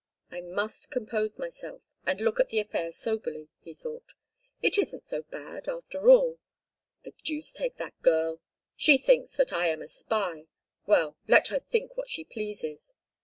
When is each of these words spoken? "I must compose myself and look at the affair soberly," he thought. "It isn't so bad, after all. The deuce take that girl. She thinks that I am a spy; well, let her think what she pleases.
"I 0.31 0.41
must 0.41 0.89
compose 0.89 1.37
myself 1.37 1.83
and 2.07 2.19
look 2.19 2.39
at 2.39 2.49
the 2.49 2.57
affair 2.59 2.91
soberly," 2.91 3.49
he 3.59 3.71
thought. 3.71 4.13
"It 4.59 4.79
isn't 4.79 5.05
so 5.05 5.21
bad, 5.21 5.69
after 5.69 6.09
all. 6.09 6.39
The 7.03 7.13
deuce 7.23 7.53
take 7.53 7.77
that 7.77 8.01
girl. 8.01 8.41
She 8.75 8.97
thinks 8.97 9.35
that 9.35 9.53
I 9.53 9.67
am 9.67 9.83
a 9.83 9.87
spy; 9.87 10.47
well, 10.87 11.17
let 11.27 11.49
her 11.49 11.59
think 11.59 11.95
what 11.97 12.09
she 12.09 12.23
pleases. 12.23 12.93